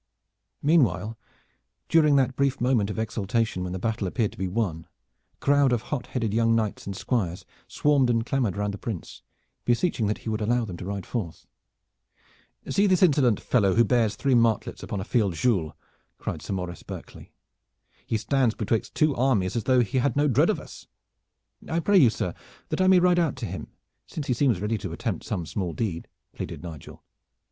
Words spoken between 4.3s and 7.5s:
to be won, a crowd of hot headed young knights and squires